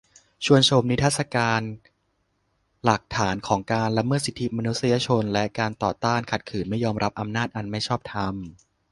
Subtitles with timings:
[0.45, 1.61] ชวนชมนิทรรศการ
[2.83, 8.35] หลักฐานของการละเมิดสิทธิมนุษยชน และการต่อต้านขัดขืนไม่ยอมรับอำนาจอันไม่ชอบธรรม